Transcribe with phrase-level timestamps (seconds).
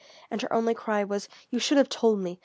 [0.31, 2.39] And her only cry was: "You should have told me!